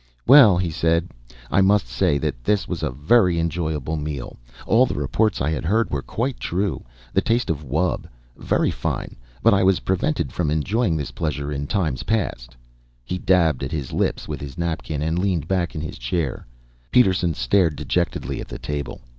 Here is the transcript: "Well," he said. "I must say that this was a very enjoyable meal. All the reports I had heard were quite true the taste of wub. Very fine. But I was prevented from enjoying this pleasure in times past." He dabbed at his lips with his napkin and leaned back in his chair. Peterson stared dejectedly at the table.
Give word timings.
"Well," 0.25 0.57
he 0.57 0.71
said. 0.71 1.09
"I 1.51 1.61
must 1.61 1.87
say 1.87 2.17
that 2.17 2.43
this 2.43 2.67
was 2.67 2.81
a 2.81 2.89
very 2.89 3.39
enjoyable 3.39 3.97
meal. 3.97 4.39
All 4.65 4.87
the 4.87 4.95
reports 4.95 5.39
I 5.41 5.51
had 5.51 5.63
heard 5.63 5.91
were 5.91 6.01
quite 6.01 6.39
true 6.39 6.83
the 7.13 7.21
taste 7.21 7.51
of 7.51 7.63
wub. 7.63 8.05
Very 8.35 8.71
fine. 8.71 9.15
But 9.43 9.53
I 9.53 9.61
was 9.61 9.81
prevented 9.81 10.33
from 10.33 10.49
enjoying 10.49 10.97
this 10.97 11.11
pleasure 11.11 11.51
in 11.51 11.67
times 11.67 12.01
past." 12.01 12.57
He 13.05 13.19
dabbed 13.19 13.61
at 13.63 13.71
his 13.71 13.93
lips 13.93 14.27
with 14.27 14.41
his 14.41 14.57
napkin 14.57 15.03
and 15.03 15.19
leaned 15.19 15.47
back 15.47 15.75
in 15.75 15.81
his 15.81 15.99
chair. 15.99 16.47
Peterson 16.89 17.35
stared 17.35 17.75
dejectedly 17.75 18.41
at 18.41 18.47
the 18.47 18.57
table. 18.57 19.01